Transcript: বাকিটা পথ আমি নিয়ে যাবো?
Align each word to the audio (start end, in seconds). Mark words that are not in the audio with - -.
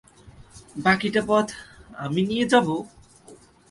বাকিটা 0.77 1.21
পথ 1.29 1.47
আমি 1.95 2.21
নিয়ে 2.29 2.45
যাবো? 2.51 2.75